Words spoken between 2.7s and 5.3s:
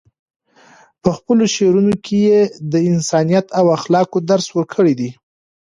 د انسانیت او اخلاقو درس ورکړی دی.